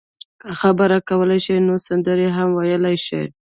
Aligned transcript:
که 0.41 0.49
خبرې 0.61 0.97
کولای 1.09 1.39
شئ 1.45 1.57
نو 1.67 1.73
سندرې 1.87 2.27
هم 2.37 2.49
ویلای 2.53 2.97
شئ. 3.05 3.23